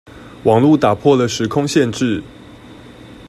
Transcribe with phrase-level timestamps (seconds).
[0.45, 2.23] 網路打破了時空限制